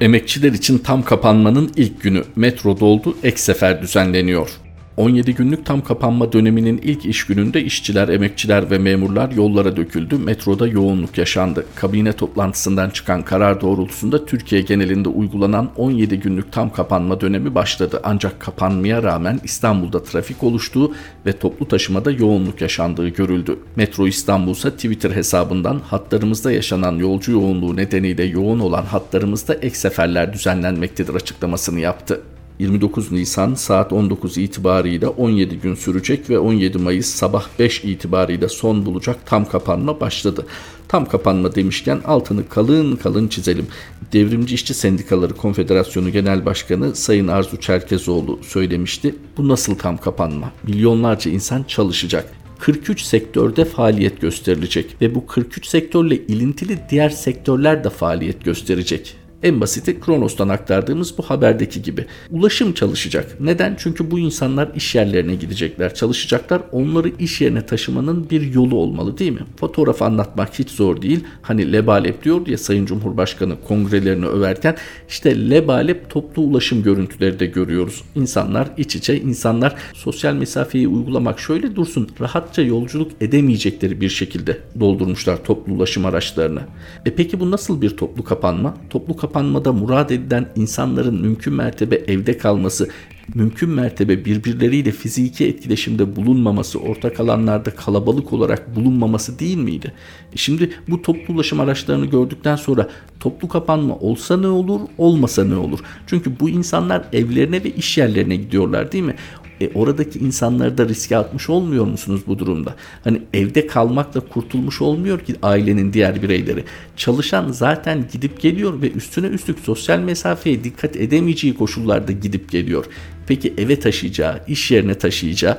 Emekçiler 0.00 0.52
için 0.52 0.78
tam 0.78 1.02
kapanmanın 1.02 1.72
ilk 1.76 2.02
günü 2.02 2.24
metro 2.36 2.80
doldu, 2.80 3.16
ek 3.22 3.36
sefer 3.36 3.82
düzenleniyor. 3.82 4.50
17 4.96 5.34
günlük 5.34 5.66
tam 5.66 5.80
kapanma 5.80 6.32
döneminin 6.32 6.78
ilk 6.78 7.04
iş 7.04 7.26
gününde 7.26 7.62
işçiler, 7.64 8.08
emekçiler 8.08 8.70
ve 8.70 8.78
memurlar 8.78 9.30
yollara 9.30 9.76
döküldü. 9.76 10.18
Metroda 10.18 10.66
yoğunluk 10.66 11.18
yaşandı. 11.18 11.66
Kabine 11.74 12.12
toplantısından 12.12 12.90
çıkan 12.90 13.22
karar 13.22 13.60
doğrultusunda 13.60 14.26
Türkiye 14.26 14.60
genelinde 14.60 15.08
uygulanan 15.08 15.70
17 15.76 16.20
günlük 16.20 16.52
tam 16.52 16.72
kapanma 16.72 17.20
dönemi 17.20 17.54
başladı. 17.54 18.00
Ancak 18.04 18.40
kapanmaya 18.40 19.02
rağmen 19.02 19.40
İstanbul'da 19.44 20.02
trafik 20.02 20.42
oluştuğu 20.42 20.94
ve 21.26 21.32
toplu 21.32 21.68
taşımada 21.68 22.10
yoğunluk 22.10 22.60
yaşandığı 22.60 23.08
görüldü. 23.08 23.58
Metro 23.76 24.06
İstanbul 24.06 24.52
ise 24.52 24.70
Twitter 24.70 25.10
hesabından 25.10 25.78
hatlarımızda 25.78 26.52
yaşanan 26.52 26.96
yolcu 26.96 27.32
yoğunluğu 27.32 27.76
nedeniyle 27.76 28.24
yoğun 28.24 28.58
olan 28.58 28.84
hatlarımızda 28.84 29.54
ek 29.54 29.74
seferler 29.74 30.32
düzenlenmektedir 30.32 31.14
açıklamasını 31.14 31.80
yaptı. 31.80 32.20
29 32.58 33.12
Nisan 33.12 33.54
saat 33.54 33.92
19 33.92 34.38
itibariyle 34.38 35.08
17 35.08 35.56
gün 35.56 35.74
sürecek 35.74 36.30
ve 36.30 36.38
17 36.38 36.78
Mayıs 36.78 37.06
sabah 37.06 37.44
5 37.58 37.84
itibariyle 37.84 38.48
son 38.48 38.86
bulacak 38.86 39.26
tam 39.26 39.48
kapanma 39.48 40.00
başladı. 40.00 40.46
Tam 40.88 41.08
kapanma 41.08 41.54
demişken 41.54 42.00
altını 42.04 42.48
kalın 42.48 42.96
kalın 42.96 43.28
çizelim. 43.28 43.66
Devrimci 44.12 44.54
İşçi 44.54 44.74
Sendikaları 44.74 45.34
Konfederasyonu 45.34 46.12
Genel 46.12 46.46
Başkanı 46.46 46.94
Sayın 46.94 47.28
Arzu 47.28 47.60
Çerkezoğlu 47.60 48.38
söylemişti. 48.42 49.14
Bu 49.36 49.48
nasıl 49.48 49.74
tam 49.74 49.96
kapanma? 49.96 50.52
Milyonlarca 50.66 51.30
insan 51.30 51.62
çalışacak. 51.62 52.32
43 52.58 53.02
sektörde 53.02 53.64
faaliyet 53.64 54.20
gösterilecek 54.20 54.96
ve 55.00 55.14
bu 55.14 55.26
43 55.26 55.66
sektörle 55.66 56.16
ilintili 56.16 56.78
diğer 56.90 57.10
sektörler 57.10 57.84
de 57.84 57.90
faaliyet 57.90 58.44
gösterecek. 58.44 59.16
En 59.46 59.60
basiti 59.60 60.00
Kronos'tan 60.00 60.48
aktardığımız 60.48 61.18
bu 61.18 61.22
haberdeki 61.22 61.82
gibi. 61.82 62.06
Ulaşım 62.30 62.72
çalışacak. 62.72 63.36
Neden? 63.40 63.74
Çünkü 63.78 64.10
bu 64.10 64.18
insanlar 64.18 64.68
iş 64.74 64.94
yerlerine 64.94 65.34
gidecekler, 65.34 65.94
çalışacaklar. 65.94 66.62
Onları 66.72 67.08
iş 67.18 67.40
yerine 67.40 67.66
taşımanın 67.66 68.30
bir 68.30 68.54
yolu 68.54 68.76
olmalı 68.76 69.18
değil 69.18 69.32
mi? 69.32 69.40
Fotoğraf 69.56 70.02
anlatmak 70.02 70.58
hiç 70.58 70.70
zor 70.70 71.02
değil. 71.02 71.24
Hani 71.42 71.72
lebalep 71.72 72.24
diyor 72.24 72.46
ya 72.46 72.58
Sayın 72.58 72.86
Cumhurbaşkanı 72.86 73.56
kongrelerini 73.68 74.26
överken 74.26 74.76
işte 75.08 75.50
lebalep 75.50 76.10
toplu 76.10 76.42
ulaşım 76.42 76.82
görüntüleri 76.82 77.40
de 77.40 77.46
görüyoruz. 77.46 78.02
İnsanlar 78.14 78.68
iç 78.76 78.96
içe, 78.96 79.20
insanlar 79.20 79.74
sosyal 79.94 80.34
mesafeyi 80.34 80.88
uygulamak 80.88 81.40
şöyle 81.40 81.76
dursun 81.76 82.08
rahatça 82.20 82.62
yolculuk 82.62 83.12
edemeyecekleri 83.20 84.00
bir 84.00 84.08
şekilde 84.08 84.58
doldurmuşlar 84.80 85.44
toplu 85.44 85.72
ulaşım 85.72 86.06
araçlarını. 86.06 86.60
E 87.06 87.14
peki 87.14 87.40
bu 87.40 87.50
nasıl 87.50 87.82
bir 87.82 87.96
toplu 87.96 88.24
kapanma? 88.24 88.74
Toplu 88.90 89.16
kapanma 89.16 89.35
kapanmada 89.36 89.72
murad 89.72 90.10
edilen 90.10 90.48
insanların 90.56 91.20
mümkün 91.20 91.54
mertebe 91.54 91.96
evde 91.96 92.38
kalması, 92.38 92.88
mümkün 93.34 93.70
mertebe 93.70 94.24
birbirleriyle 94.24 94.90
fiziki 94.90 95.46
etkileşimde 95.46 96.16
bulunmaması, 96.16 96.78
ortak 96.78 97.20
alanlarda 97.20 97.70
kalabalık 97.70 98.32
olarak 98.32 98.76
bulunmaması 98.76 99.38
değil 99.38 99.56
miydi? 99.56 99.92
E 100.32 100.36
şimdi 100.36 100.70
bu 100.88 101.02
toplu 101.02 101.34
ulaşım 101.34 101.60
araçlarını 101.60 102.06
gördükten 102.06 102.56
sonra 102.56 102.88
toplu 103.20 103.48
kapanma 103.48 103.96
olsa 103.96 104.36
ne 104.36 104.48
olur, 104.48 104.80
olmasa 104.98 105.44
ne 105.44 105.56
olur? 105.56 105.78
Çünkü 106.06 106.40
bu 106.40 106.48
insanlar 106.48 107.04
evlerine 107.12 107.64
ve 107.64 107.70
iş 107.70 107.98
yerlerine 107.98 108.36
gidiyorlar 108.36 108.92
değil 108.92 109.04
mi? 109.04 109.14
E, 109.60 109.70
oradaki 109.74 110.18
insanları 110.18 110.78
da 110.78 110.88
riske 110.88 111.16
atmış 111.16 111.50
olmuyor 111.50 111.84
musunuz 111.84 112.20
bu 112.26 112.38
durumda? 112.38 112.74
Hani 113.04 113.22
evde 113.34 113.66
kalmakla 113.66 114.20
kurtulmuş 114.20 114.82
olmuyor 114.82 115.20
ki 115.20 115.34
ailenin 115.42 115.92
diğer 115.92 116.22
bireyleri. 116.22 116.64
Çalışan 116.96 117.52
zaten 117.52 118.04
gidip 118.12 118.40
geliyor 118.40 118.82
ve 118.82 118.90
üstüne 118.90 119.26
üstlük 119.26 119.58
sosyal 119.58 119.98
mesafeye 119.98 120.64
dikkat 120.64 120.96
edemeyeceği 120.96 121.54
koşullarda 121.54 122.12
gidip 122.12 122.50
geliyor. 122.50 122.84
Peki 123.26 123.54
eve 123.58 123.80
taşıyacağı, 123.80 124.40
iş 124.48 124.70
yerine 124.70 124.94
taşıyacağı 124.94 125.58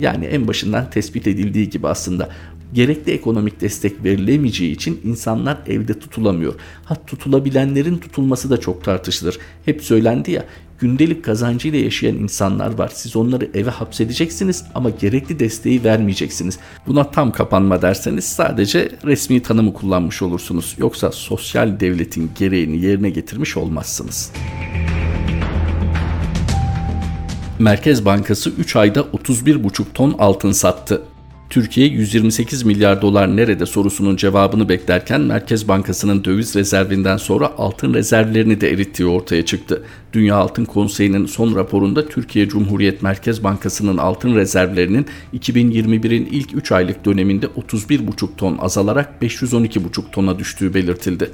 yani 0.00 0.24
en 0.24 0.48
başından 0.48 0.90
tespit 0.90 1.26
edildiği 1.26 1.70
gibi 1.70 1.88
aslında 1.88 2.28
gerekli 2.72 3.12
ekonomik 3.12 3.60
destek 3.60 4.04
verilemeyeceği 4.04 4.72
için 4.72 5.00
insanlar 5.04 5.58
evde 5.66 5.98
tutulamıyor. 5.98 6.54
Ha 6.84 6.94
tutulabilenlerin 7.06 7.98
tutulması 7.98 8.50
da 8.50 8.60
çok 8.60 8.84
tartışılır. 8.84 9.38
Hep 9.64 9.82
söylendi 9.82 10.30
ya 10.30 10.44
gündelik 10.78 11.24
kazancıyla 11.24 11.78
yaşayan 11.78 12.16
insanlar 12.16 12.78
var. 12.78 12.90
Siz 12.94 13.16
onları 13.16 13.50
eve 13.54 13.70
hapsedeceksiniz 13.70 14.64
ama 14.74 14.90
gerekli 14.90 15.38
desteği 15.38 15.84
vermeyeceksiniz. 15.84 16.58
Buna 16.86 17.10
tam 17.10 17.32
kapanma 17.32 17.82
derseniz 17.82 18.24
sadece 18.24 18.90
resmi 19.04 19.42
tanımı 19.42 19.74
kullanmış 19.74 20.22
olursunuz. 20.22 20.74
Yoksa 20.78 21.12
sosyal 21.12 21.80
devletin 21.80 22.30
gereğini 22.38 22.80
yerine 22.84 23.10
getirmiş 23.10 23.56
olmazsınız. 23.56 24.32
Merkez 27.58 28.04
Bankası 28.04 28.50
3 28.50 28.76
ayda 28.76 29.00
31,5 29.00 29.82
ton 29.94 30.14
altın 30.18 30.52
sattı. 30.52 31.02
Türkiye 31.50 31.86
128 31.86 32.62
milyar 32.62 33.02
dolar 33.02 33.36
nerede 33.36 33.66
sorusunun 33.66 34.16
cevabını 34.16 34.68
beklerken 34.68 35.20
Merkez 35.20 35.68
Bankası'nın 35.68 36.24
döviz 36.24 36.56
rezervinden 36.56 37.16
sonra 37.16 37.52
altın 37.58 37.94
rezervlerini 37.94 38.60
de 38.60 38.70
erittiği 38.70 39.08
ortaya 39.08 39.44
çıktı. 39.44 39.82
Dünya 40.12 40.36
Altın 40.36 40.64
Konseyi'nin 40.64 41.26
son 41.26 41.54
raporunda 41.54 42.08
Türkiye 42.08 42.48
Cumhuriyet 42.48 43.02
Merkez 43.02 43.44
Bankası'nın 43.44 43.98
altın 43.98 44.36
rezervlerinin 44.36 45.06
2021'in 45.34 46.26
ilk 46.26 46.54
3 46.54 46.72
aylık 46.72 47.04
döneminde 47.04 47.46
31,5 47.46 48.28
ton 48.36 48.58
azalarak 48.58 49.22
512,5 49.22 50.10
tona 50.12 50.38
düştüğü 50.38 50.74
belirtildi. 50.74 51.30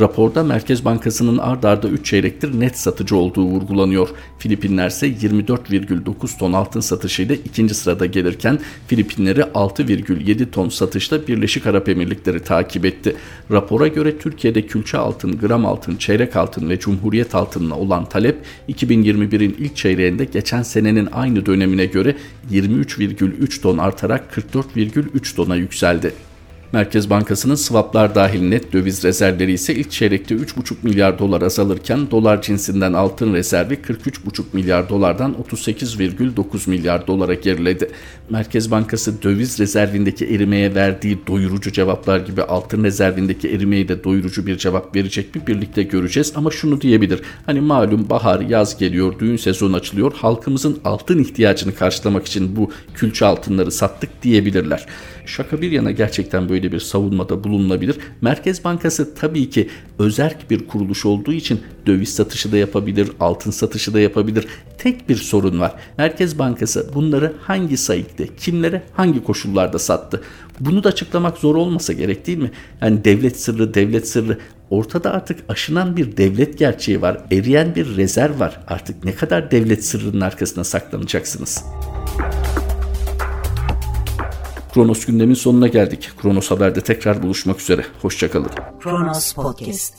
Raporda 0.00 0.44
Merkez 0.44 0.84
Bankası'nın 0.84 1.38
ard 1.38 1.64
arda 1.64 1.88
3 1.88 2.06
çeyrektir 2.06 2.60
net 2.60 2.78
satıcı 2.78 3.16
olduğu 3.16 3.44
vurgulanıyor. 3.44 4.08
Filipinler 4.38 4.88
ise 4.88 5.08
24,9 5.08 6.38
ton 6.38 6.52
altın 6.52 6.80
satışıyla 6.80 7.34
ikinci 7.34 7.74
sırada 7.74 8.06
gelirken 8.06 8.58
Filipinleri 8.86 9.40
6,7 9.40 10.50
ton 10.50 10.68
satışla 10.68 11.26
Birleşik 11.26 11.66
Arap 11.66 11.88
Emirlikleri 11.88 12.40
takip 12.40 12.84
etti. 12.84 13.16
Rapora 13.50 13.88
göre 13.88 14.18
Türkiye'de 14.18 14.66
külçe 14.66 14.98
altın, 14.98 15.38
gram 15.38 15.66
altın, 15.66 15.96
çeyrek 15.96 16.36
altın 16.36 16.68
ve 16.68 16.78
cumhuriyet 16.78 17.34
altınına 17.34 17.78
olan 17.78 18.08
talep 18.16 18.36
2021'in 18.68 19.56
ilk 19.58 19.76
çeyreğinde 19.76 20.24
geçen 20.24 20.62
senenin 20.62 21.08
aynı 21.12 21.46
dönemine 21.46 21.86
göre 21.86 22.16
23,3 22.52 23.62
ton 23.62 23.78
artarak 23.78 24.32
44,3 24.32 25.36
tona 25.36 25.56
yükseldi. 25.56 26.12
Merkez 26.72 27.10
Bankası'nın 27.10 27.54
swaplar 27.54 28.14
dahil 28.14 28.42
net 28.42 28.72
döviz 28.72 29.04
rezervleri 29.04 29.52
ise 29.52 29.74
ilk 29.74 29.90
çeyrekte 29.90 30.34
3,5 30.34 30.74
milyar 30.82 31.18
dolar 31.18 31.42
azalırken 31.42 32.10
dolar 32.10 32.42
cinsinden 32.42 32.92
altın 32.92 33.34
rezervi 33.34 33.74
43,5 33.74 34.42
milyar 34.52 34.88
dolardan 34.88 35.36
38,9 35.50 36.70
milyar 36.70 37.06
dolara 37.06 37.34
geriledi. 37.34 37.90
Merkez 38.30 38.70
Bankası 38.70 39.22
döviz 39.22 39.58
rezervindeki 39.60 40.26
erimeye 40.26 40.74
verdiği 40.74 41.18
doyurucu 41.26 41.72
cevaplar 41.72 42.20
gibi 42.20 42.42
altın 42.42 42.84
rezervindeki 42.84 43.48
erimeye 43.48 43.88
de 43.88 44.04
doyurucu 44.04 44.46
bir 44.46 44.58
cevap 44.58 44.96
verecek 44.96 45.34
mi 45.34 45.42
birlikte 45.46 45.82
göreceğiz 45.82 46.32
ama 46.36 46.50
şunu 46.50 46.80
diyebilir. 46.80 47.20
Hani 47.46 47.60
malum 47.60 48.10
bahar 48.10 48.40
yaz 48.40 48.78
geliyor 48.78 49.18
düğün 49.18 49.36
sezonu 49.36 49.76
açılıyor 49.76 50.12
halkımızın 50.14 50.78
altın 50.84 51.18
ihtiyacını 51.18 51.74
karşılamak 51.74 52.26
için 52.26 52.56
bu 52.56 52.70
külçe 52.94 53.26
altınları 53.26 53.72
sattık 53.72 54.22
diyebilirler. 54.22 54.86
Şaka 55.26 55.60
bir 55.60 55.70
yana 55.70 55.90
gerçekten 55.90 56.48
böyle 56.48 56.55
böyle 56.56 56.72
bir 56.72 56.80
savunmada 56.80 57.44
bulunabilir. 57.44 57.96
Merkez 58.20 58.64
Bankası 58.64 59.14
tabii 59.14 59.50
ki 59.50 59.68
özerk 59.98 60.50
bir 60.50 60.66
kuruluş 60.66 61.06
olduğu 61.06 61.32
için 61.32 61.60
döviz 61.86 62.14
satışı 62.14 62.52
da 62.52 62.56
yapabilir, 62.56 63.08
altın 63.20 63.50
satışı 63.50 63.94
da 63.94 64.00
yapabilir. 64.00 64.46
Tek 64.78 65.08
bir 65.08 65.16
sorun 65.16 65.60
var. 65.60 65.74
Merkez 65.98 66.38
Bankası 66.38 66.90
bunları 66.94 67.32
hangi 67.42 67.76
sayıkta, 67.76 68.24
kimlere, 68.36 68.82
hangi 68.92 69.24
koşullarda 69.24 69.78
sattı? 69.78 70.22
Bunu 70.60 70.84
da 70.84 70.88
açıklamak 70.88 71.38
zor 71.38 71.54
olmasa 71.54 71.92
gerek 71.92 72.26
değil 72.26 72.38
mi? 72.38 72.50
Yani 72.80 73.04
devlet 73.04 73.40
sırrı, 73.40 73.74
devlet 73.74 74.08
sırrı 74.08 74.38
ortada 74.70 75.12
artık 75.12 75.38
aşınan 75.48 75.96
bir 75.96 76.16
devlet 76.16 76.58
gerçeği 76.58 77.02
var. 77.02 77.20
Eriyen 77.30 77.74
bir 77.74 77.96
rezerv 77.96 78.40
var. 78.40 78.60
Artık 78.66 79.04
ne 79.04 79.14
kadar 79.14 79.50
devlet 79.50 79.84
sırrının 79.84 80.20
arkasına 80.20 80.64
saklanacaksınız? 80.64 81.64
Kronos 84.76 85.06
gündemin 85.06 85.34
sonuna 85.34 85.68
geldik. 85.68 86.10
Kronos 86.22 86.50
Haber'de 86.50 86.80
tekrar 86.80 87.22
buluşmak 87.22 87.60
üzere. 87.60 87.84
Hoşçakalın. 88.02 88.50
Kronos 88.82 89.32
Podcast 89.32 89.94